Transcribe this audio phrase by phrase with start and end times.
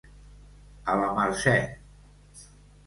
[0.93, 1.55] A la mercè.